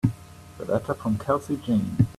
The 0.57 0.65
letter 0.65 0.95
from 0.95 1.19
Kelsey 1.19 1.57
Jane. 1.57 2.07